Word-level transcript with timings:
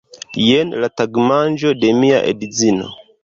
Jen 0.43 0.71
la 0.83 0.89
tagmanĝo 1.01 1.73
de 1.83 1.93
mia 1.99 2.25
edzino 2.33 2.89